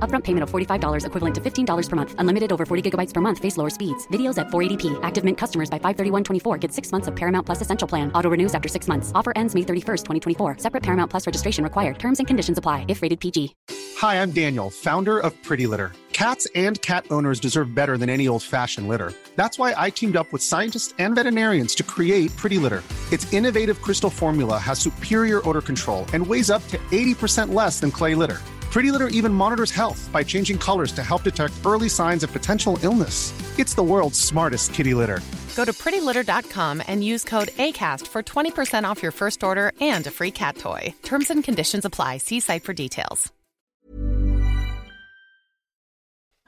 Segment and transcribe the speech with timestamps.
[0.00, 2.14] Upfront payment of $45 equivalent to $15 per month.
[2.18, 3.38] Unlimited over 40 gigabytes per month.
[3.38, 4.08] Face lower speeds.
[4.08, 4.98] Videos at 480p.
[5.04, 8.10] Active Mint customers by 531.24 get six months of Paramount Plus Essential Plan.
[8.12, 9.12] Auto renews after six months.
[9.14, 10.56] Offer ends May 31st, 2024.
[10.58, 12.00] Separate Paramount Plus registration required.
[12.00, 13.54] Terms and conditions apply if rated PG.
[13.98, 15.92] Hi, I'm Daniel, founder of Pretty Litter.
[16.12, 19.12] Cats and cat owners deserve better than any old-fashioned litter.
[19.36, 22.82] That's why I teamed up with scientists and veterinarians to create Pretty Litter.
[23.10, 27.90] Its innovative crystal formula has superior odor control and weighs up to 80% less than
[27.90, 28.38] clay litter.
[28.72, 32.78] Pretty Litter even monitors health by changing colors to help detect early signs of potential
[32.82, 33.32] illness.
[33.58, 35.20] It's the world's smartest kitty litter.
[35.56, 40.10] Go to prettylitter.com and use code ACAST for 20% off your first order and a
[40.10, 40.94] free cat toy.
[41.02, 42.18] Terms and conditions apply.
[42.18, 43.32] See site for details.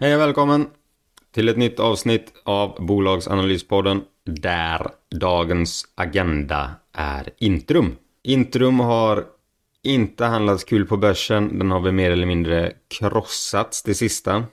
[0.01, 0.67] Hej och välkommen
[1.35, 7.97] till ett nytt avsnitt av Bolagsanalyspodden där dagens agenda är Intrum.
[8.23, 9.25] Intrum har
[9.85, 11.59] inte handlats kul på börsen.
[11.59, 14.45] Den har väl mer eller mindre krossats det sista.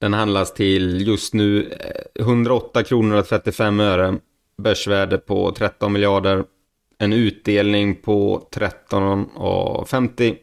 [0.00, 4.18] Den handlas till just nu eh, 108 kronor och 35 öre.
[4.62, 6.44] Börsvärde på 13 miljarder.
[6.98, 10.36] En utdelning på 13,50.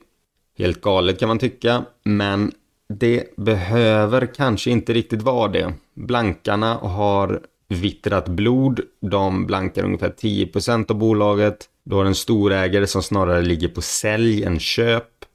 [0.57, 1.85] Helt galet kan man tycka.
[2.03, 2.51] Men
[2.89, 5.73] det behöver kanske inte riktigt vara det.
[5.93, 8.79] Blankarna har vittrat blod.
[9.01, 11.67] De blankar ungefär 10% av bolaget.
[11.83, 15.25] Du har en storägare som snarare ligger på sälj än köp.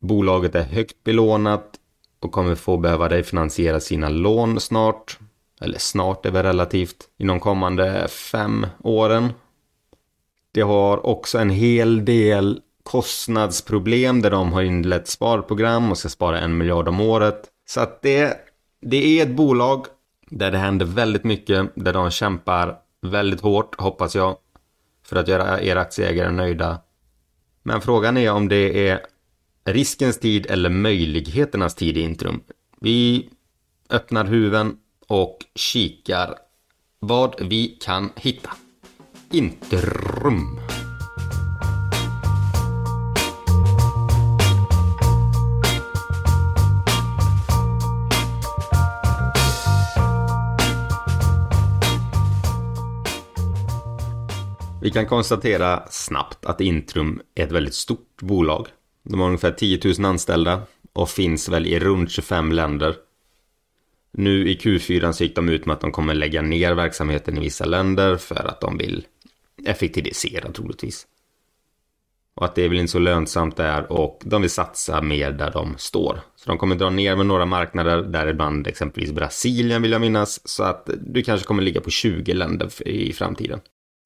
[0.00, 1.78] Bolaget är högt belånat
[2.20, 5.18] och kommer få behöva refinansiera sina lån snart.
[5.60, 7.08] Eller snart är väl relativt.
[7.18, 9.32] inom kommande fem åren.
[10.52, 16.40] Det har också en hel del kostnadsproblem där de har inlett sparprogram och ska spara
[16.40, 17.48] en miljard om året.
[17.68, 18.36] Så att det,
[18.80, 19.86] det är ett bolag
[20.30, 24.36] där det händer väldigt mycket, där de kämpar väldigt hårt, hoppas jag,
[25.04, 26.80] för att göra era aktieägare nöjda.
[27.62, 29.00] Men frågan är om det är
[29.64, 32.42] riskens tid eller möjligheternas tid i Intrum.
[32.80, 33.28] Vi
[33.90, 34.76] öppnar huven
[35.08, 36.34] och kikar
[36.98, 38.50] vad vi kan hitta.
[39.30, 40.60] Intrum.
[54.82, 58.66] Vi kan konstatera snabbt att Intrum är ett väldigt stort bolag.
[59.02, 60.62] De har ungefär 10 000 anställda
[60.92, 62.96] och finns väl i runt 25 länder.
[64.12, 67.40] Nu i Q4 så gick de ut med att de kommer lägga ner verksamheten i
[67.40, 69.06] vissa länder för att de vill
[69.66, 71.06] effektivisera troligtvis.
[72.34, 75.50] Och att det är väl inte så lönsamt där och de vill satsa mer där
[75.50, 76.20] de står.
[76.36, 80.48] Så de kommer dra ner med några marknader, däribland exempelvis Brasilien vill jag minnas.
[80.48, 83.60] Så att du kanske kommer ligga på 20 länder i framtiden.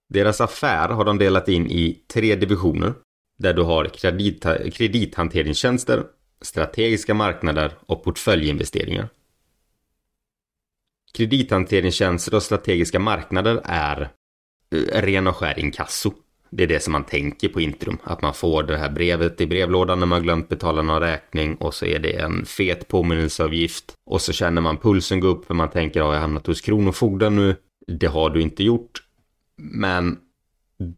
[0.08, 2.94] Deras affär har de delat in i tre divisioner.
[3.38, 6.04] Där du har kredit, kredithanteringstjänster,
[6.42, 9.08] strategiska marknader och portföljinvesteringar.
[11.16, 14.08] Kredithanteringstjänster och strategiska marknader är
[14.74, 16.12] eh, ren och skär inkasso.
[16.50, 17.98] Det är det som man tänker på Intrum.
[18.02, 21.74] Att man får det här brevet i brevlådan när man glömt betala någon räkning och
[21.74, 23.94] så är det en fet påminnelseavgift.
[24.06, 27.36] Och så känner man pulsen gå upp för man tänker har jag hamnat hos Kronofogden
[27.36, 27.56] nu?
[27.86, 29.05] Det har du inte gjort.
[29.56, 30.18] Men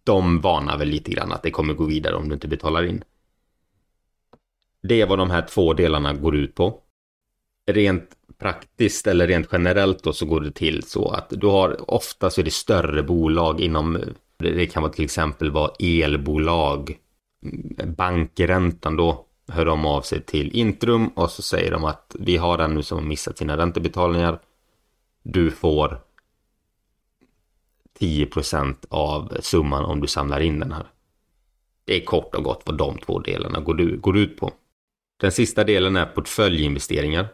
[0.05, 3.05] de varnar väl lite grann att det kommer gå vidare om du inte betalar in.
[4.82, 6.81] Det är vad de här två delarna går ut på.
[7.70, 12.31] Rent praktiskt eller rent generellt då så går det till så att du har ofta
[12.31, 13.99] så är det större bolag inom
[14.37, 16.99] det kan vara till exempel vara elbolag
[17.96, 22.58] bankräntan då hör de av sig till Intrum och så säger de att vi har
[22.58, 24.38] en nu som har missat sina räntebetalningar.
[25.22, 26.00] Du får
[28.00, 30.86] 10% av summan om du samlar in den här.
[31.84, 33.60] Det är kort och gott vad de två delarna
[34.00, 34.52] går ut på.
[35.20, 37.28] Den sista delen är portföljinvesteringar.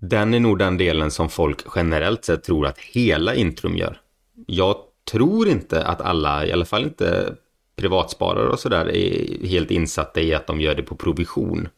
[0.00, 4.00] Den är nog den delen som folk generellt sett tror att hela Intrum gör.
[4.46, 4.76] Jag
[5.10, 7.36] tror inte att alla, i alla fall inte
[7.76, 11.68] privatsparare och sådär, är helt insatta i att de gör det på provision.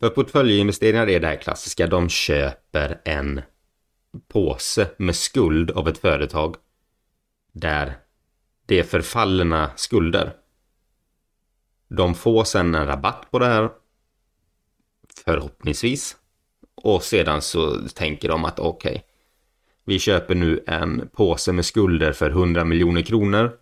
[0.00, 3.40] För portföljinvesteringar är det här klassiska, de köper en
[4.28, 6.56] påse med skuld av ett företag
[7.60, 7.98] där
[8.66, 10.32] det är förfallna skulder.
[11.88, 13.70] De får sen en rabatt på det här
[15.24, 16.16] förhoppningsvis
[16.74, 19.02] och sedan så tänker de att okej, okay,
[19.84, 23.52] vi köper nu en påse med skulder för 100 miljoner kronor.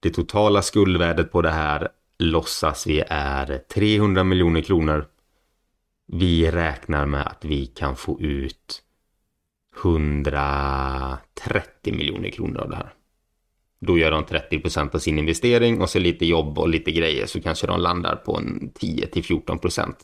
[0.00, 1.88] Det totala skuldvärdet på det här
[2.18, 5.06] låtsas vi är 300 miljoner kronor.
[6.06, 8.82] Vi räknar med att vi kan få ut
[9.84, 12.92] 130 miljoner kronor av det här.
[13.80, 17.26] Då gör de 30 procent av sin investering och så lite jobb och lite grejer
[17.26, 19.96] så kanske de landar på en 10 till 14 procent.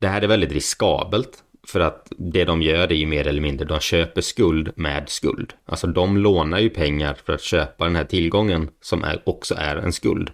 [0.00, 3.66] Det här är väldigt riskabelt för att det de gör är ju mer eller mindre,
[3.66, 5.52] de köper skuld med skuld.
[5.64, 9.76] Alltså de lånar ju pengar för att köpa den här tillgången som är, också är
[9.76, 10.30] en skuld.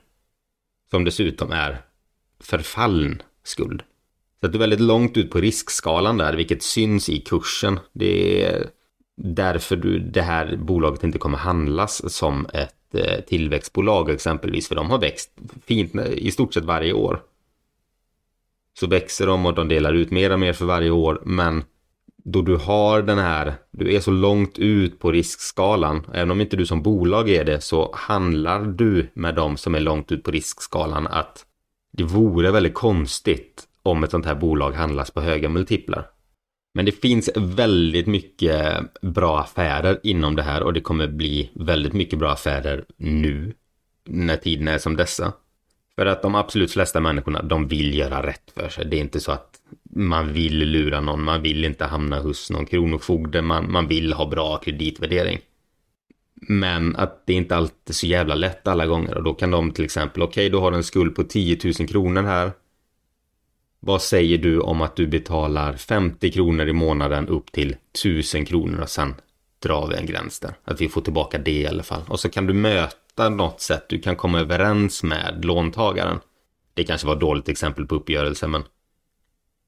[0.91, 1.79] Som dessutom är
[2.41, 3.83] förfallen skuld.
[4.45, 7.81] Så att du är väldigt långt ut på riskskalan där, vilket syns i kursen.
[7.93, 8.67] Det är
[9.17, 14.91] därför du, det här bolaget inte kommer handlas som ett eh, tillväxtbolag exempelvis, för de
[14.91, 15.31] har växt
[15.67, 17.23] fint i stort sett varje år
[18.79, 21.23] så växer de och de delar ut mer och mer för varje år.
[21.25, 21.65] Men
[22.25, 26.57] då du har den här, du är så långt ut på riskskalan, även om inte
[26.57, 30.31] du som bolag är det, så handlar du med de som är långt ut på
[30.31, 31.47] riskskalan att
[31.93, 36.07] det vore väldigt konstigt om ett sånt här bolag handlas på höga multiplar.
[36.75, 41.93] Men det finns väldigt mycket bra affärer inom det här och det kommer bli väldigt
[41.93, 43.55] mycket bra affärer nu
[44.09, 45.33] när tiden är som dessa.
[45.97, 48.85] För att de absolut flesta människorna, de vill göra rätt för sig.
[48.87, 49.61] Det är inte så att
[49.97, 54.27] man vill lura någon, man vill inte hamna hos någon kronofogde, man, man vill ha
[54.27, 55.39] bra kreditvärdering.
[56.49, 59.73] Men att det inte alltid är så jävla lätt alla gånger och då kan de
[59.73, 62.53] till exempel, okej okay, du har en skuld på 10 000 kronor här.
[63.87, 68.81] Vad säger du om att du betalar 50 kronor i månaden upp till 1000 kronor
[68.81, 69.15] och sen
[69.63, 70.55] drar vi en gräns där.
[70.65, 72.03] Att vi får tillbaka det i alla fall.
[72.09, 76.21] Och så kan du möta något sätt du kan komma överens med låntagaren.
[76.75, 78.63] Det kanske var ett dåligt exempel på uppgörelse, men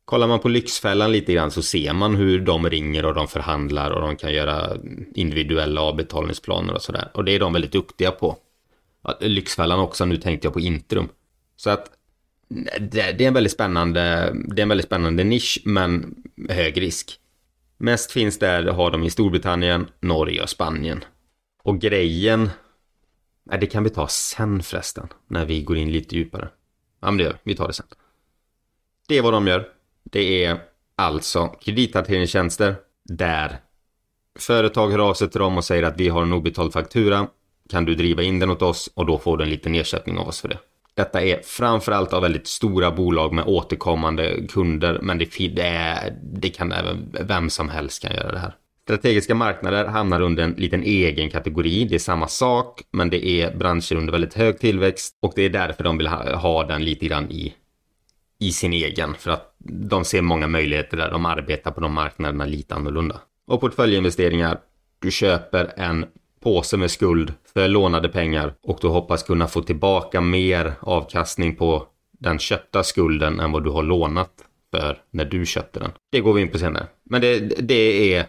[0.04, 3.90] kollar man på Lyxfällan lite grann så ser man hur de ringer och de förhandlar
[3.90, 4.76] och de kan göra
[5.14, 7.10] individuella avbetalningsplaner och sådär.
[7.14, 8.36] Och det är de väldigt duktiga på.
[9.20, 11.08] Lyxfällan också, nu tänkte jag på Intrum.
[11.56, 11.95] Så att
[12.81, 16.14] det, är en väldigt spännande, det är en väldigt spännande nisch, men
[16.48, 17.20] hög risk.
[17.78, 21.04] Mest finns där, har de i Storbritannien, Norge och Spanien.
[21.62, 22.50] Och grejen
[23.50, 25.08] Nej, det kan vi ta sen förresten.
[25.26, 26.48] När vi går in lite djupare.
[27.00, 27.38] Ja, men det gör vi.
[27.43, 27.87] Vi tar det sen.
[29.08, 29.69] Det är vad de gör.
[30.04, 30.58] Det är
[30.96, 33.60] alltså kredithanteringstjänster där
[34.38, 37.28] företag hör av sig till dem och säger att vi har en obetald faktura.
[37.69, 40.28] Kan du driva in den åt oss och då får du en liten ersättning av
[40.28, 40.58] oss för det.
[40.96, 46.48] Detta är framförallt av väldigt stora bolag med återkommande kunder, men det, det, är, det
[46.48, 48.54] kan även vem som helst kan göra det här.
[48.82, 51.84] Strategiska marknader hamnar under en liten egen kategori.
[51.84, 55.50] Det är samma sak, men det är branscher under väldigt hög tillväxt och det är
[55.50, 57.54] därför de vill ha, ha den lite grann i,
[58.38, 59.15] i sin egen.
[59.15, 61.10] För att de ser många möjligheter där.
[61.10, 63.20] De arbetar på de marknaderna lite annorlunda.
[63.46, 64.58] Och portföljinvesteringar.
[64.98, 66.06] Du köper en
[66.46, 71.86] påse med skuld för lånade pengar och du hoppas kunna få tillbaka mer avkastning på
[72.19, 74.31] den köpta skulden än vad du har lånat
[74.70, 75.91] för när du köpte den.
[76.12, 76.86] Det går vi in på senare.
[77.05, 77.38] Men det,
[77.69, 78.26] det är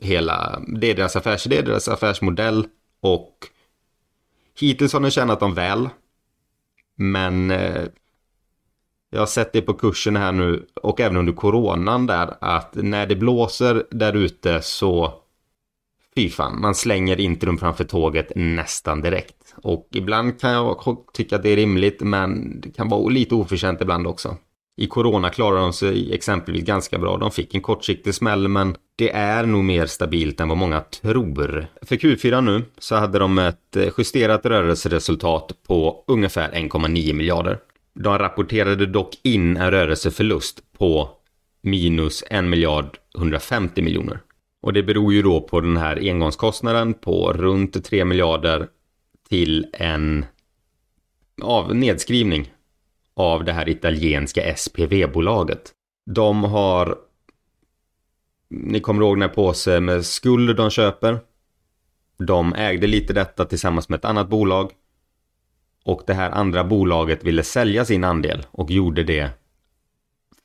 [0.00, 2.66] hela, det är deras affärsidé, deras affärsmodell
[3.00, 3.34] och
[4.60, 5.88] hittills har den tjänat dem väl.
[6.96, 7.84] Men eh,
[9.10, 13.06] jag har sett det på kursen här nu och även under coronan där att när
[13.06, 15.23] det blåser där ute så
[16.16, 19.54] fy fan, man slänger Intrum framför tåget nästan direkt.
[19.56, 23.80] Och ibland kan jag tycka att det är rimligt men det kan vara lite oförtjänt
[23.80, 24.36] ibland också.
[24.76, 27.16] I corona klarade de sig exempelvis ganska bra.
[27.16, 31.66] De fick en kortsiktig smäll men det är nog mer stabilt än vad många tror.
[31.82, 37.58] För Q4 nu så hade de ett justerat rörelseresultat på ungefär 1,9 miljarder.
[37.94, 41.08] De rapporterade dock in en rörelseförlust på
[41.62, 44.20] minus 1 miljard 150 miljoner.
[44.64, 48.68] Och det beror ju då på den här engångskostnaden på runt 3 miljarder
[49.28, 50.26] till en
[51.42, 52.52] av nedskrivning
[53.14, 55.72] av det här italienska SPV-bolaget.
[56.06, 56.98] De har,
[58.48, 61.20] ni kommer ihåg den här påse med skulder de köper.
[62.18, 64.72] De ägde lite detta tillsammans med ett annat bolag.
[65.84, 69.30] Och det här andra bolaget ville sälja sin andel och gjorde det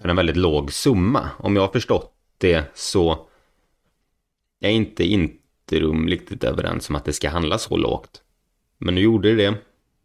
[0.02, 1.30] för en väldigt låg summa.
[1.38, 3.29] Om jag har förstått det så
[4.60, 8.22] jag är inte Interum riktigt överens om att det ska handla så lågt.
[8.78, 9.58] Men nu gjorde det det,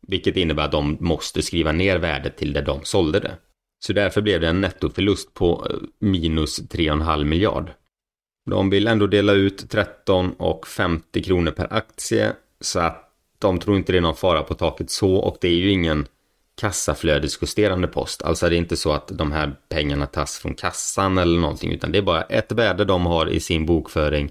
[0.09, 3.37] vilket innebär att de måste skriva ner värdet till det de sålde det.
[3.85, 7.71] Så därför blev det en nettoförlust på eh, minus 3,5 miljard.
[8.51, 13.77] De vill ändå dela ut 13 och 50 kronor per aktie så att de tror
[13.77, 16.07] inte det är någon fara på taket så och det är ju ingen
[16.61, 18.23] kassaflödesjusterande post.
[18.23, 21.93] Alltså det är inte så att de här pengarna tas från kassan eller någonting utan
[21.93, 24.31] det är bara ett värde de har i sin bokföring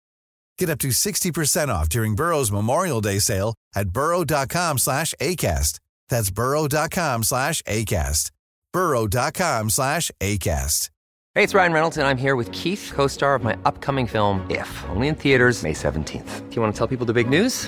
[0.61, 5.79] Get up to 60% off during Burrow's Memorial Day sale at burrow.com slash ACAST.
[6.07, 8.29] That's burrow.com slash ACAST.
[8.71, 10.91] burrow.com slash ACAST.
[11.33, 14.45] Hey, it's Ryan Reynolds, and I'm here with Keith, co star of my upcoming film,
[14.51, 16.49] If, only in theaters, May 17th.
[16.49, 17.67] Do you want to tell people the big news?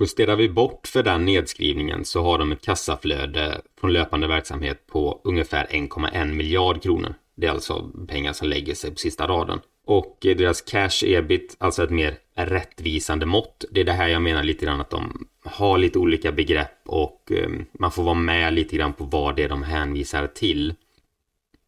[0.00, 5.20] Justerar vi bort för den nedskrivningen så har de ett kassaflöde från löpande verksamhet på
[5.24, 7.14] ungefär 1,1 miljard kronor.
[7.36, 9.60] Det är alltså pengar som lägger sig på sista raden.
[9.86, 13.64] Och eh, deras cash ebit, alltså ett mer rättvisande mått.
[13.70, 17.32] Det är det här jag menar lite grann att de har lite olika begrepp och
[17.32, 20.74] eh, man får vara med lite grann på vad det är de hänvisar till.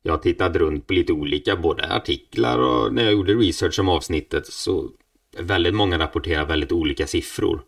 [0.02, 3.88] Jag har tittat runt på lite olika både artiklar och när jag gjorde research om
[3.88, 4.90] avsnittet så
[5.38, 7.62] väldigt många rapporterar väldigt olika siffror.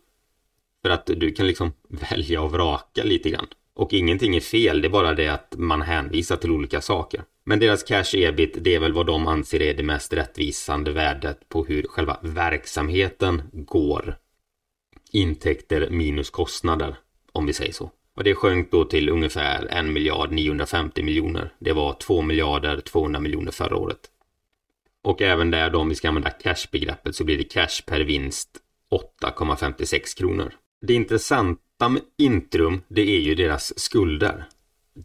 [0.82, 3.46] För att du kan liksom välja och vraka lite grann.
[3.74, 7.22] Och ingenting är fel, det är bara det att man hänvisar till olika saker.
[7.44, 11.48] Men deras cash ebit, det är väl vad de anser är det mest rättvisande värdet
[11.48, 14.16] på hur själva verksamheten går.
[15.12, 16.96] Intäkter minus kostnader,
[17.32, 17.90] om vi säger så.
[18.16, 21.52] Och det sjönk då till ungefär 1 miljard 950 miljoner.
[21.58, 24.00] Det var 2 miljarder 200 miljoner förra året.
[25.02, 28.58] Och även där då om vi ska använda cash-begreppet, så blir det cash per vinst
[29.22, 30.52] 8,56 kronor.
[30.82, 34.44] Det intressanta med Intrum, det är ju deras skulder.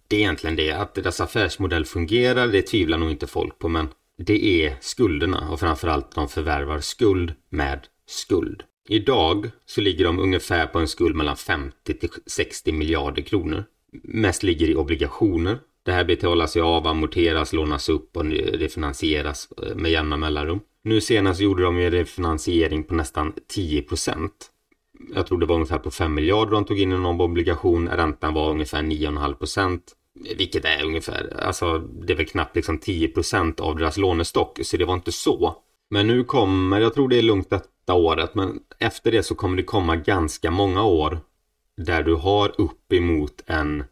[0.08, 3.88] Det är egentligen det, att deras affärsmodell fungerar, det tvivlar nog inte folk på, men
[4.18, 8.64] det är skulderna och framförallt de förvärvar skuld med skuld.
[8.90, 13.64] Idag så ligger de ungefär på en skuld mellan 50 till 60 miljarder kronor.
[14.04, 15.60] Mest ligger i obligationer.
[15.84, 20.60] Det här betalas ju av, amorteras, lånas upp och refinansieras eh, med jämna mellanrum.
[20.84, 24.52] Nu senast gjorde de ju refinansiering på nästan 10 procent
[25.16, 27.90] jag tror det var ungefär på 5 miljarder de tog in i någon obligation.
[27.90, 29.94] Räntan var ungefär 9,5 procent.
[30.38, 34.60] Vilket är ungefär, alltså det är väl knappt liksom 10 procent av deras lånestock.
[34.64, 35.56] Så det var inte så.
[35.90, 39.58] Men nu kommer, jag tror det är lugnt detta året, men efter det så kommer
[39.58, 41.20] det komma ganska många år
[41.78, 43.84] där du har uppemot en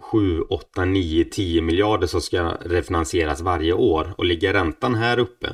[0.00, 5.50] 7, 8, 9, 10 miljarder som ska refinansieras varje år och ligger räntan här uppe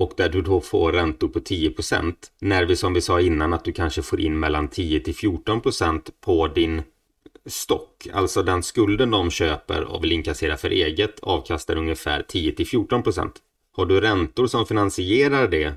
[0.00, 3.64] och där du då får räntor på 10% när vi som vi sa innan att
[3.64, 6.82] du kanske får in mellan 10 till 14% på din
[7.46, 12.66] stock, alltså den skulden de köper och vill inkassera för eget avkastar ungefär 10 till
[12.66, 13.30] 14%
[13.72, 15.74] Har du räntor som finansierar det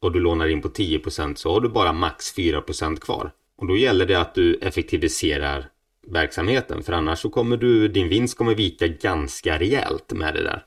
[0.00, 3.30] och du lånar in på 10% så har du bara max 4% kvar.
[3.56, 5.68] Och då gäller det att du effektiviserar
[6.06, 10.64] verksamheten för annars så kommer du, din vinst kommer vika ganska rejält med det där.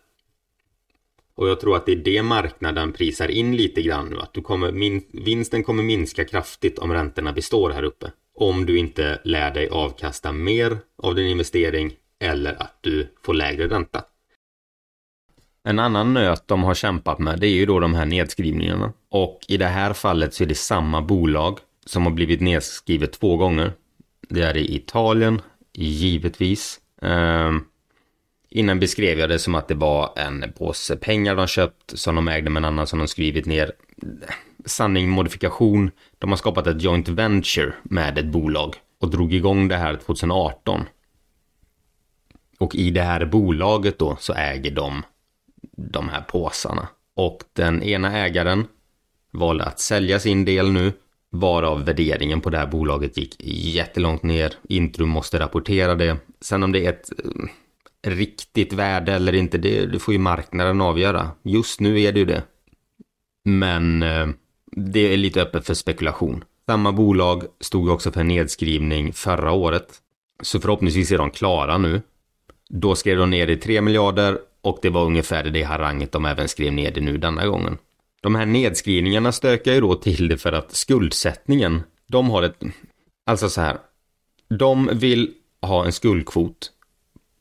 [1.38, 4.20] Och jag tror att det är det marknaden prisar in lite grann nu.
[4.20, 8.12] Att du kommer, min, vinsten kommer minska kraftigt om räntorna består här uppe.
[8.36, 13.68] Om du inte lär dig avkasta mer av din investering eller att du får lägre
[13.68, 14.04] ränta.
[15.64, 18.94] En annan nöt de har kämpat med det är ju då de här nedskrivningarna.
[19.10, 23.38] Och i det här fallet så är det samma bolag som har blivit nedskrivet två
[23.38, 23.72] gånger.
[24.30, 25.42] Det är i Italien,
[25.74, 26.80] givetvis.
[27.02, 27.66] Um,
[28.58, 32.28] innan beskrev jag det som att det var en påse pengar de köpt som de
[32.28, 33.72] ägde med en annan som de skrivit ner.
[34.66, 35.92] Sanning, modifikation.
[36.18, 40.86] De har skapat ett joint venture med ett bolag och drog igång det här 2018.
[42.60, 45.04] Och i det här bolaget då så äger de
[45.78, 46.88] de här påsarna.
[47.16, 48.68] Och den ena ägaren
[49.32, 50.94] valde att sälja sin del nu,
[51.30, 53.36] varav värderingen på det här bolaget gick
[53.76, 54.54] jättelångt ner.
[54.70, 56.18] Intrum måste rapportera det.
[56.42, 57.50] Sen om det är ett eh,
[58.10, 61.32] riktigt värde eller inte, det, det får ju marknaden avgöra.
[61.44, 62.44] Just nu är det ju det.
[63.46, 64.28] Men eh,
[64.72, 66.44] det är lite öppet för spekulation.
[66.66, 69.88] Samma bolag stod också för nedskrivning förra året.
[70.42, 72.02] Så förhoppningsvis är de klara nu.
[72.70, 76.48] Då skrev de ner det 3 miljarder och det var ungefär det haranget de även
[76.48, 77.78] skrev ner det nu denna gången.
[78.22, 82.64] De här nedskrivningarna stökar ju då till det för att skuldsättningen, de har ett,
[83.26, 83.78] alltså så här,
[84.50, 86.72] de vill ha en skuldkvot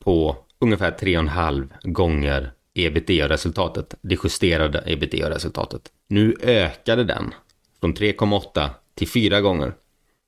[0.05, 5.83] på ungefär 3,5 gånger ebitda-resultatet, det justerade ebitda-resultatet.
[6.09, 7.35] Nu ökade den
[7.81, 9.75] från 3,8 till 4 gånger.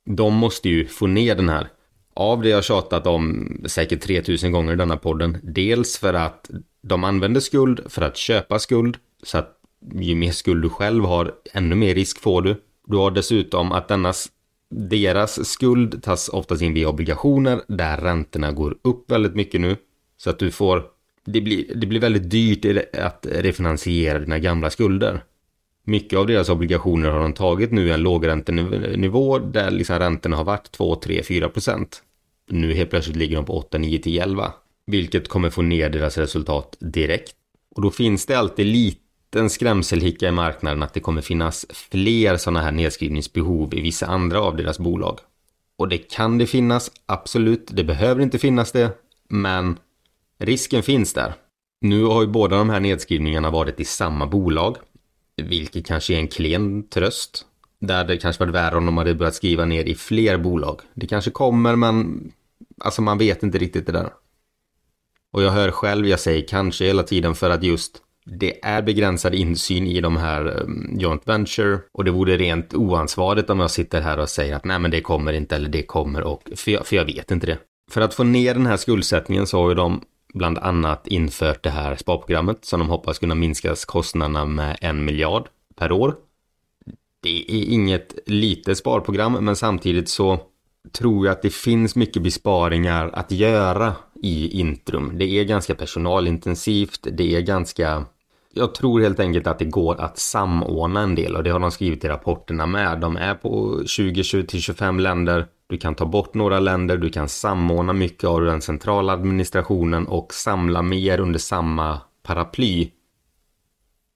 [0.07, 1.69] De måste ju få ner den här
[2.15, 5.39] av det jag tjatat om säkert 3000 gånger i denna podden.
[5.43, 6.51] Dels för att
[6.83, 8.97] de använder skuld för att köpa skuld.
[9.23, 9.55] Så att
[9.95, 12.57] ju mer skuld du själv har, ännu mer risk får du.
[12.87, 14.13] Du har dessutom att denna
[14.71, 19.77] deras skuld tas oftast in via obligationer där räntorna går upp väldigt mycket nu.
[20.19, 20.83] Så att du får,
[21.25, 25.25] det blir, det blir väldigt dyrt att refinansiera dina gamla skulder.
[25.85, 30.73] Mycket av deras obligationer har de tagit nu en lågräntenivå där liksom räntorna har varit
[30.73, 32.03] 2, 3, 4 procent.
[32.51, 34.53] Nu helt plötsligt ligger de på 8, 9 till 11.
[34.87, 37.35] Vilket kommer få ner deras resultat direkt.
[37.75, 42.61] Och då finns det alltid liten skrämselhicka i marknaden att det kommer finnas fler sådana
[42.61, 45.19] här nedskrivningsbehov i vissa andra av deras bolag.
[45.77, 47.69] Och det kan det finnas, absolut.
[47.73, 48.91] Det behöver inte finnas det.
[49.29, 49.79] Men
[50.39, 51.35] risken finns där.
[51.81, 54.77] Nu har ju båda de här nedskrivningarna varit i samma bolag.
[55.43, 57.45] Vilket kanske är en klen tröst.
[57.81, 60.81] Där det kanske varit värre om de hade börjat skriva ner i fler bolag.
[60.95, 62.31] Det kanske kommer men
[62.81, 64.13] alltså man vet inte riktigt det där.
[65.33, 69.35] Och jag hör själv, jag säger kanske hela tiden för att just det är begränsad
[69.35, 74.01] insyn i de här um, joint venture och det vore rent oansvarigt om jag sitter
[74.01, 76.87] här och säger att nej men det kommer inte eller det kommer och för jag,
[76.87, 77.59] för jag vet inte det.
[77.91, 80.03] För att få ner den här skuldsättningen så har ju de
[80.35, 85.49] bland annat infört det här sparprogrammet som de hoppas kunna minska kostnaderna med en miljard
[85.77, 86.15] per år.
[87.23, 90.41] Det är inget litet sparprogram men samtidigt så
[90.93, 95.19] tror jag att det finns mycket besparingar att göra i Intrum.
[95.19, 98.05] Det är ganska personalintensivt, det är ganska...
[98.53, 101.71] Jag tror helt enkelt att det går att samordna en del och det har de
[101.71, 103.01] skrivit i rapporterna med.
[103.01, 105.47] De är på 20-25 länder.
[105.69, 110.35] Du kan ta bort några länder, du kan samordna mycket av den centrala administrationen och
[110.35, 112.91] samla mer under samma paraply.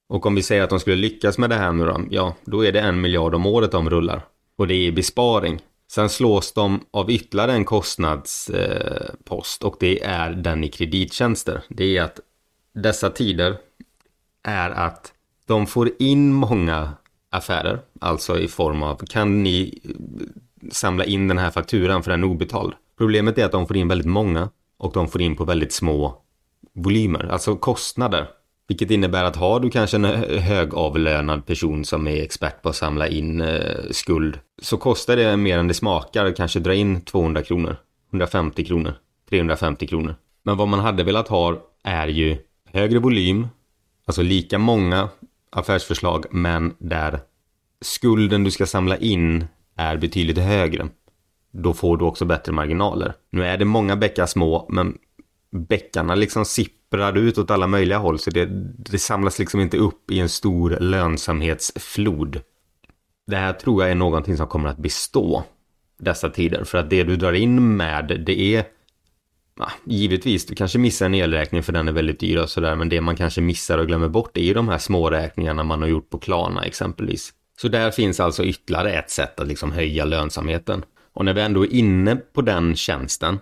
[0.08, 2.64] Och om vi säger att de skulle lyckas med det här nu då, ja, då
[2.64, 4.24] är det en miljard om året de rullar.
[4.56, 5.60] Och det är besparing.
[5.90, 11.62] Sen slås de av ytterligare en kostnadspost eh, och det är den i kredittjänster.
[11.68, 12.20] Det är att
[12.74, 13.56] dessa tider
[14.42, 15.12] är att
[15.46, 16.92] de får in många
[17.30, 19.80] affärer, alltså i form av kan ni
[20.70, 22.72] samla in den här fakturan för den är obetald.
[22.98, 26.22] Problemet är att de får in väldigt många och de får in på väldigt små
[26.74, 28.26] volymer, alltså kostnader.
[28.68, 30.04] Vilket innebär att har du kanske en
[30.40, 35.58] högavlönad person som är expert på att samla in eh, skuld så kostar det mer
[35.58, 37.76] än det smakar att kanske dra in 200 kronor,
[38.10, 38.94] 150 kronor,
[39.30, 40.14] 350 kronor.
[40.42, 43.48] Men vad man hade velat ha är ju högre volym,
[44.06, 45.08] alltså lika många
[45.50, 47.20] affärsförslag men där
[47.80, 49.44] skulden du ska samla in
[49.76, 50.88] är betydligt högre.
[51.50, 53.14] Då får du också bättre marginaler.
[53.30, 54.98] Nu är det många bäckar små men
[55.50, 60.10] bäckarna liksom sipprar ut åt alla möjliga håll så det, det samlas liksom inte upp
[60.10, 62.40] i en stor lönsamhetsflod.
[63.26, 65.44] Det här tror jag är någonting som kommer att bestå
[65.98, 68.64] dessa tider för att det du drar in med det är
[69.58, 72.88] ja, givetvis, du kanske missar en elräkning för den är väldigt dyr och sådär men
[72.88, 75.88] det man kanske missar och glömmer bort är ju de här små räkningarna man har
[75.88, 77.32] gjort på Klarna exempelvis.
[77.62, 80.84] Så där finns alltså ytterligare ett sätt att liksom höja lönsamheten.
[81.12, 83.38] Och när vi ändå är inne på den tjänsten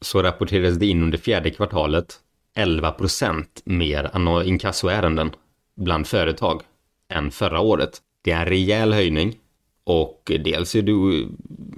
[0.00, 2.14] så rapporterades det in under fjärde kvartalet
[2.56, 4.10] 11 procent mer
[4.44, 5.30] inkassoärenden
[5.76, 6.62] bland företag
[7.12, 7.98] än förra året.
[8.24, 9.38] Det är en rejäl höjning
[9.84, 10.92] och dels är det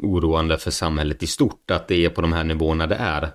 [0.02, 3.30] oroande för samhället i stort att det är på de här nivåerna det är.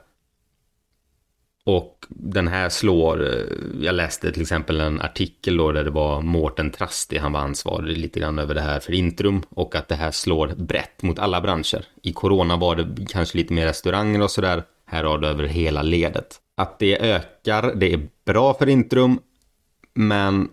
[1.69, 3.43] Och den här slår, eh,
[3.81, 7.97] jag läste till exempel en artikel då där det var Mårten Trasti, han var ansvarig
[7.97, 11.41] lite grann över det här för Intrum och att det här slår brett mot alla
[11.41, 11.85] branscher.
[12.03, 14.63] I corona var det kanske lite mer restauranger och sådär.
[14.85, 16.37] Här har det över hela ledet.
[16.57, 19.19] Att det ökar, det är bra för Intrum,
[19.93, 20.49] men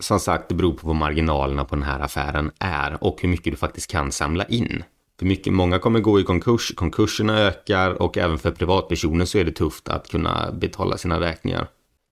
[0.00, 3.52] som sagt, det beror på vad marginalerna på den här affären är och hur mycket
[3.52, 4.84] du faktiskt kan samla in.
[5.20, 9.44] För mycket, många kommer gå i konkurs, konkurserna ökar och även för privatpersoner så är
[9.44, 11.68] det tufft att kunna betala sina räkningar.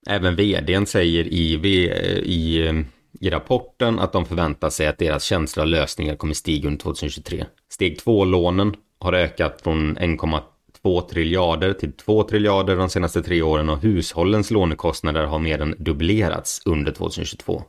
[0.07, 2.73] Även vdn säger i, eh, i, eh,
[3.19, 7.45] i rapporten att de förväntar sig att deras tjänster och lösningar kommer stiga under 2023.
[7.69, 13.81] Steg 2-lånen har ökat från 1,2 triljarder till 2 triljarder de senaste tre åren och
[13.81, 17.63] hushållens lånekostnader har mer än dubblerats under 2022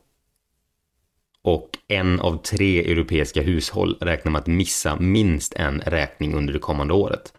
[1.43, 6.59] och en av tre europeiska hushåll räknar med att missa minst en räkning under det
[6.59, 7.33] kommande året.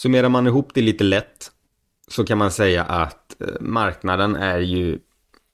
[0.00, 1.50] Summerar man ihop det lite lätt
[2.08, 4.98] så kan man säga att eh, marknaden är ju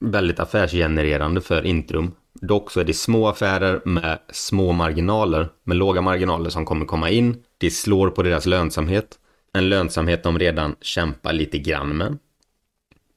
[0.01, 2.13] väldigt affärsgenererande för Intrum.
[2.41, 7.11] Dock så är det små affärer med små marginaler, med låga marginaler som kommer komma
[7.11, 7.37] in.
[7.59, 9.19] Det slår på deras lönsamhet.
[9.53, 12.19] En lönsamhet de redan kämpar lite grann med.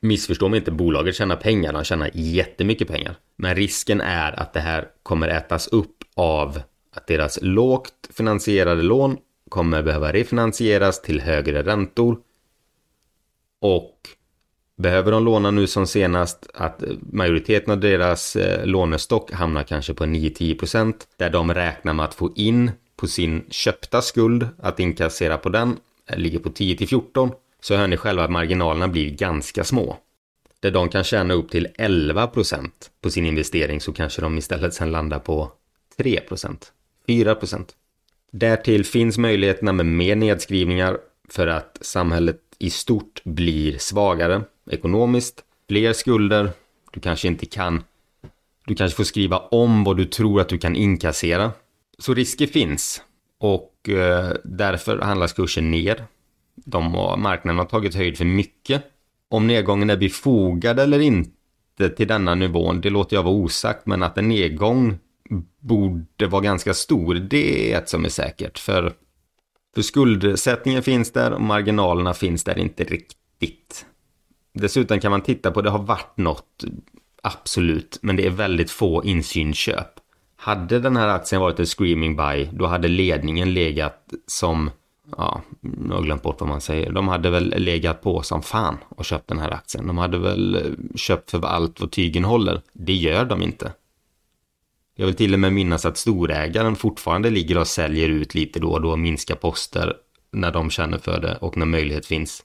[0.05, 3.15] Missförstå mig inte, bolaget tjänar pengar, de tjänar jättemycket pengar.
[3.35, 6.61] Men risken är att det här kommer ätas upp av
[6.95, 9.17] att deras lågt finansierade lån
[9.49, 12.17] kommer behöva refinansieras till högre räntor.
[13.61, 13.99] Och
[14.77, 20.03] behöver de låna nu som senast att majoriteten av deras eh, lånestock hamnar kanske på
[20.03, 25.49] 9-10% där de räknar med att få in på sin köpta skuld att inkassera på
[25.49, 25.77] den
[26.09, 27.31] eh, ligger på 10-14
[27.65, 29.97] så hör ni själva att marginalerna blir ganska små.
[30.59, 32.69] Där de kan tjäna upp till 11%
[33.01, 35.51] på sin investering så kanske de istället sen landar på
[35.97, 36.57] 3%,
[37.07, 37.65] 4%.
[38.31, 40.97] Därtill finns möjligheterna med mer nedskrivningar
[41.29, 46.49] för att samhället i stort blir svagare ekonomiskt, fler skulder,
[46.91, 47.83] du kanske inte kan,
[48.65, 51.51] du kanske får skriva om vad du tror att du kan inkassera.
[51.97, 53.01] Så risker finns
[53.37, 56.05] och eh, därför handlas kursen ner
[56.55, 58.83] de har, marknaden har tagit höjd för mycket.
[59.29, 64.03] Om nedgången är befogad eller inte till denna nivån, det låter jag vara osagt, men
[64.03, 64.97] att en nedgång
[65.59, 68.59] borde vara ganska stor, det är ett som är säkert.
[68.59, 68.93] För,
[69.75, 73.85] för skuldsättningen finns där och marginalerna finns där inte riktigt.
[74.53, 76.63] Dessutom kan man titta på, det har varit något,
[77.23, 79.91] absolut, men det är väldigt få insynsköp.
[80.35, 84.69] Hade den här aktien varit en screaming buy, då hade ledningen legat som
[85.17, 86.91] ja, nu har jag glömt bort vad man säger.
[86.91, 89.87] De hade väl legat på som fan och köpt den här aktien.
[89.87, 92.61] De hade väl eh, köpt för allt vad tygen håller.
[92.73, 93.71] Det gör de inte.
[94.95, 98.71] Jag vill till och med minnas att storägaren fortfarande ligger och säljer ut lite då
[98.71, 99.93] och då, och minskar poster
[100.31, 102.43] när de känner för det och när möjlighet finns.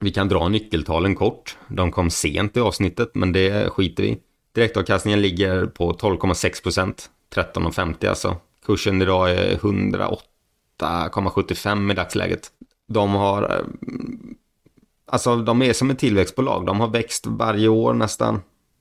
[0.00, 1.56] Vi kan dra nyckeltalen kort.
[1.68, 4.18] De kom sent i avsnittet, men det skiter vi
[4.54, 8.36] Direktavkastningen ligger på 12,6 procent, 13,50 alltså.
[8.66, 10.22] Kursen idag är 108
[10.82, 12.48] 8,75 i dagsläget.
[12.88, 13.66] De har, eh,
[15.06, 16.66] alltså de är som ett tillväxtbolag.
[16.66, 18.40] De har växt varje år nästan.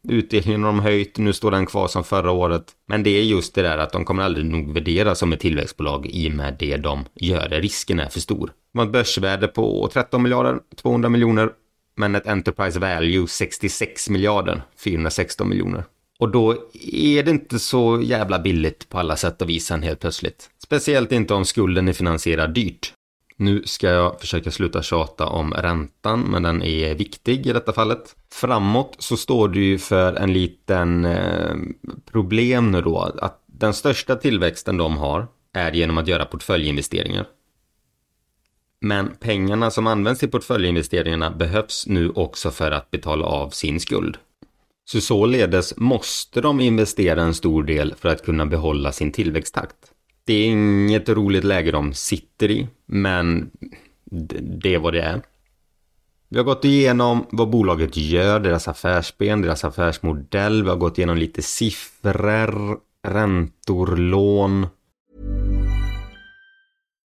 [0.09, 2.63] Utdelningen har de höjt, nu står den kvar som förra året.
[2.87, 6.05] Men det är just det där att de kommer aldrig nog värderas som ett tillväxtbolag
[6.05, 7.49] i och med det de gör.
[7.49, 8.51] Risken är för stor.
[8.73, 11.49] De har ett börsvärde på 13 miljarder, 200 miljoner,
[11.95, 15.83] men ett Enterprise Value 66 miljarder, 416 miljoner.
[16.19, 16.51] Och då
[16.91, 20.49] är det inte så jävla billigt på alla sätt och vis helt plötsligt.
[20.67, 22.93] Speciellt inte om skulden är finansierad dyrt.
[23.37, 28.15] Nu ska jag försöka sluta tjata om räntan, men den är viktig i detta fallet.
[28.31, 31.55] Framåt så står du ju för en liten eh,
[32.11, 37.27] problem nu då, att den största tillväxten de har är genom att göra portföljinvesteringar.
[38.81, 44.17] Men pengarna som används i portföljinvesteringarna behövs nu också för att betala av sin skuld.
[44.85, 49.93] Så således måste de investera en stor del för att kunna behålla sin tillväxttakt.
[50.27, 53.49] Det är inget roligt läge de sitter i, men
[54.61, 55.21] det är vad det är.
[56.29, 60.63] Vi har gått igenom vad bolaget gör, deras affärsben, deras affärsmodell.
[60.63, 64.67] Vi har gått igenom lite siffror, räntor, lån.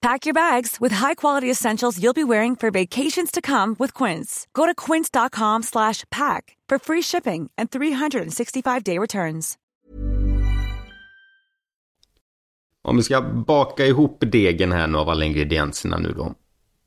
[0.00, 4.46] Pack your bags with high-quality essentials you'll be wearing for vacations to come with Quince.
[4.52, 9.58] Go to quince.com slash pack for free shipping and 365-day returns.
[12.82, 16.34] Om vi ska baka ihop degen här nu av alla ingredienserna nu då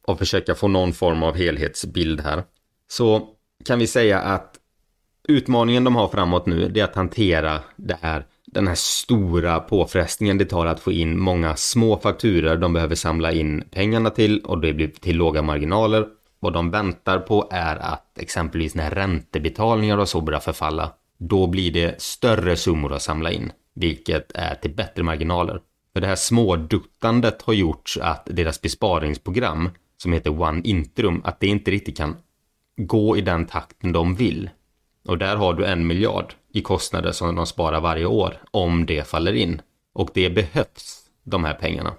[0.07, 2.43] och försöka få någon form av helhetsbild här
[2.87, 3.27] så
[3.65, 4.55] kan vi säga att
[5.27, 10.37] utmaningen de har framåt nu det är att hantera det här, den här stora påfrestningen
[10.37, 14.61] det tar att få in många små fakturer de behöver samla in pengarna till och
[14.61, 16.07] det blir till låga marginaler.
[16.39, 21.71] Vad de väntar på är att exempelvis när räntebetalningar och så börjar förfalla, då blir
[21.71, 25.61] det större summor att samla in, vilket är till bättre marginaler.
[25.93, 31.47] För det här småduttandet har gjort att deras besparingsprogram, som heter One Intrum, att det
[31.47, 32.15] inte riktigt kan
[32.77, 34.49] gå i den takten de vill.
[35.07, 39.07] Och där har du en miljard i kostnader som de sparar varje år om det
[39.07, 39.61] faller in.
[39.93, 41.93] Och det behövs, de här pengarna.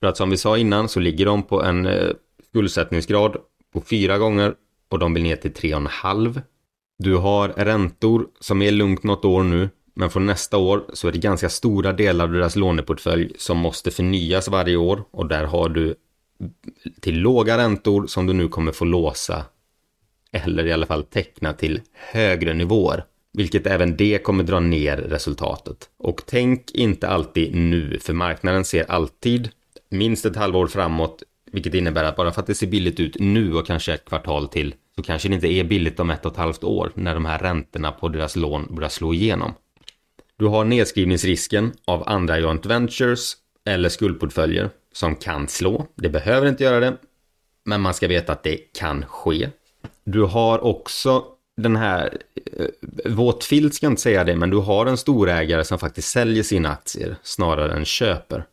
[0.00, 2.10] För att som vi sa innan så ligger de på en eh,
[2.48, 3.36] skuldsättningsgrad
[3.72, 4.54] på fyra gånger
[4.90, 6.42] och de vill ner till tre och en halv.
[6.98, 11.12] Du har räntor som är lugnt något år nu, men från nästa år så är
[11.12, 15.68] det ganska stora delar av deras låneportfölj som måste förnyas varje år och där har
[15.68, 15.94] du
[17.00, 19.44] till låga räntor som du nu kommer få låsa
[20.32, 23.04] eller i alla fall teckna till högre nivåer.
[23.32, 25.90] Vilket även det kommer dra ner resultatet.
[25.98, 29.50] Och tänk inte alltid nu, för marknaden ser alltid
[29.90, 33.54] minst ett halvår framåt, vilket innebär att bara för att det ser billigt ut nu
[33.54, 36.38] och kanske ett kvartal till, så kanske det inte är billigt om ett och ett
[36.38, 39.52] halvt år när de här räntorna på deras lån börjar slå igenom.
[40.36, 45.86] Du har nedskrivningsrisken av andra joint ventures eller skuldportföljer som kan slå.
[45.94, 46.96] Det behöver inte göra det,
[47.64, 49.48] men man ska veta att det kan ske.
[50.04, 51.24] Du har också
[51.62, 52.18] den här,
[52.56, 52.66] eh,
[53.04, 56.42] våt filt ska jag inte säga det, men du har en storägare som faktiskt säljer
[56.42, 58.44] sina aktier snarare än köper.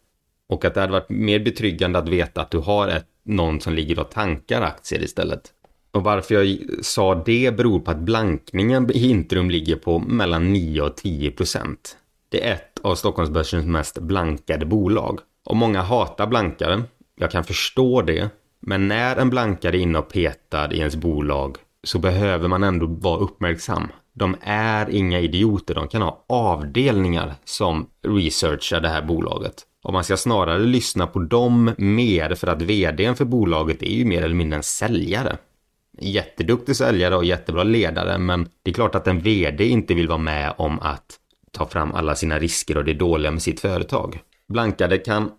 [0.49, 3.73] Och att det hade varit mer betryggande att veta att du har ett, någon som
[3.73, 5.53] ligger och tankar aktier istället.
[5.91, 10.81] Och varför jag sa det beror på att blankningen i Intrum ligger på mellan 9
[10.81, 11.97] och 10 procent.
[12.29, 15.19] Det är ett av Stockholmsbörsens mest blankade bolag.
[15.45, 16.83] Och många hatar blankare.
[17.15, 18.29] Jag kan förstå det.
[18.59, 22.85] Men när en blankare är inne och petar i ens bolag så behöver man ändå
[22.85, 23.87] vara uppmärksam.
[24.13, 29.53] De är inga idioter, de kan ha avdelningar som researchar det här bolaget.
[29.83, 34.05] Och man ska snarare lyssna på dem mer för att vdn för bolaget är ju
[34.05, 35.37] mer eller mindre en säljare.
[35.99, 40.17] Jätteduktig säljare och jättebra ledare men det är klart att en vd inte vill vara
[40.17, 41.19] med om att
[41.51, 44.19] ta fram alla sina risker och det dåliga med sitt företag.
[44.47, 45.31] Blankade kan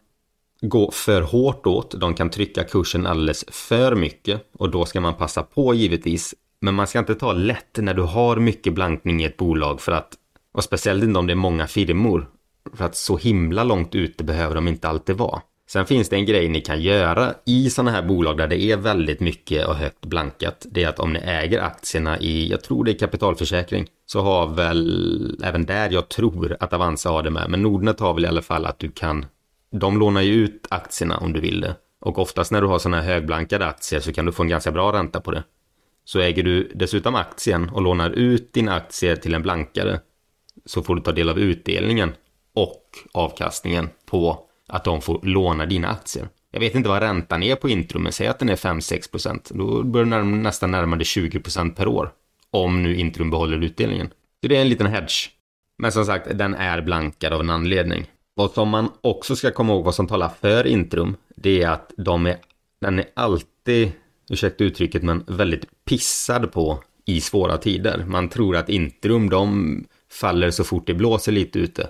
[0.61, 5.15] gå för hårt åt, de kan trycka kursen alldeles för mycket och då ska man
[5.15, 6.35] passa på givetvis.
[6.61, 9.93] Men man ska inte ta lätt när du har mycket blankning i ett bolag för
[9.93, 10.15] att,
[10.53, 12.29] och speciellt inte om det är många firmor,
[12.75, 15.41] för att så himla långt ute behöver de inte alltid vara.
[15.69, 18.77] Sen finns det en grej ni kan göra i sådana här bolag där det är
[18.77, 20.67] väldigt mycket och högt blankat.
[20.71, 24.47] Det är att om ni äger aktierna i, jag tror det är kapitalförsäkring, så har
[24.47, 27.51] väl även där jag tror att Avanza har det med.
[27.51, 29.27] Men Nordnet har väl i alla fall att du kan
[29.71, 31.77] de lånar ju ut aktierna om du vill det.
[32.01, 34.73] Och oftast när du har sådana här högblankade aktier så kan du få en ganska
[34.73, 35.45] bra ränta på det.
[36.05, 40.01] Så äger du dessutom aktien och lånar ut dina aktier till en blankare
[40.65, 42.13] så får du ta del av utdelningen
[42.55, 46.29] och avkastningen på att de får låna dina aktier.
[46.51, 49.53] Jag vet inte vad räntan är på Intrum, men säg att den är 5-6%.
[49.55, 52.11] Då börjar den nästan närma dig 20% per år.
[52.51, 54.09] Om nu Intrum behåller utdelningen.
[54.43, 55.31] Så det är en liten hedge.
[55.79, 58.07] Men som sagt, den är blankad av en anledning.
[58.39, 61.93] Vad som man också ska komma ihåg vad som talar för Intrum, det är att
[61.97, 62.37] de är,
[62.81, 63.93] den är alltid,
[64.31, 68.05] ursäkta uttrycket, men väldigt pissad på i svåra tider.
[68.07, 71.89] Man tror att Intrum, de faller så fort det blåser lite ute.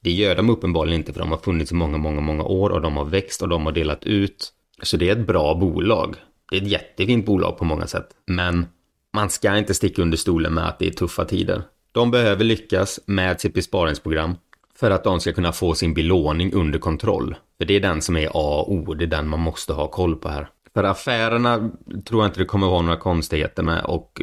[0.00, 2.82] Det gör de uppenbarligen inte för de har funnits i många, många, många år och
[2.82, 4.52] de har växt och de har delat ut.
[4.82, 6.16] Så det är ett bra bolag.
[6.50, 8.08] Det är ett jättefint bolag på många sätt.
[8.26, 8.66] Men
[9.12, 11.62] man ska inte sticka under stolen med att det är tuffa tider.
[11.92, 14.34] De behöver lyckas med sitt besparingsprogram
[14.80, 17.36] för att de ska kunna få sin belåning under kontroll.
[17.58, 19.88] För det är den som är A och O, det är den man måste ha
[19.88, 20.48] koll på här.
[20.74, 21.70] För affärerna
[22.04, 24.20] tror jag inte det kommer vara några konstigheter med eh, och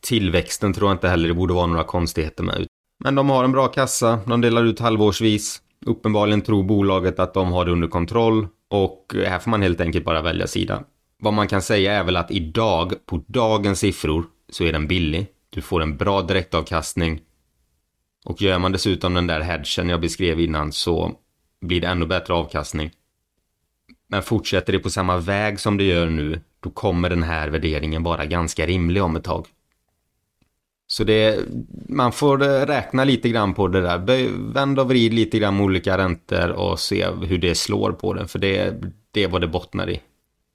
[0.00, 2.66] tillväxten tror jag inte heller det borde vara några konstigheter med.
[3.04, 5.62] Men de har en bra kassa, de delar ut halvårsvis.
[5.86, 10.04] Uppenbarligen tror bolaget att de har det under kontroll och här får man helt enkelt
[10.04, 10.82] bara välja sida.
[11.18, 15.26] Vad man kan säga är väl att idag, på dagens siffror, så är den billig.
[15.50, 17.20] Du får en bra direktavkastning.
[18.24, 21.12] Och gör man dessutom den där hedgen jag beskrev innan så
[21.60, 22.90] blir det ännu bättre avkastning.
[24.08, 28.02] Men fortsätter det på samma väg som det gör nu, då kommer den här värderingen
[28.02, 29.46] vara ganska rimlig om ett tag.
[30.86, 31.38] Så det,
[31.88, 34.28] man får räkna lite grann på det där.
[34.52, 38.28] Vänd och vrid lite grann med olika räntor och se hur det slår på den.
[38.28, 38.74] För det,
[39.10, 40.00] det är vad det bottnar i.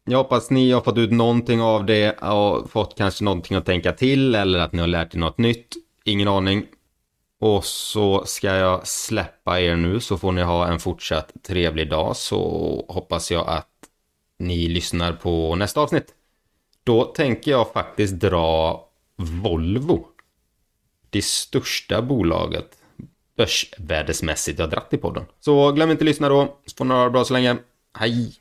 [0.05, 3.91] Jag hoppas ni har fått ut någonting av det och fått kanske någonting att tänka
[3.91, 5.67] till eller att ni har lärt er något nytt.
[6.03, 6.65] Ingen aning.
[7.39, 12.15] Och så ska jag släppa er nu så får ni ha en fortsatt trevlig dag
[12.15, 13.69] så hoppas jag att
[14.39, 16.13] ni lyssnar på nästa avsnitt.
[16.83, 18.83] Då tänker jag faktiskt dra
[19.15, 20.07] Volvo.
[21.09, 22.77] Det största bolaget
[23.37, 25.25] börsvärdesmässigt jag dratt i podden.
[25.39, 27.57] Så glöm inte att lyssna då, så får ni ha det bra så länge.
[27.99, 28.35] Hej!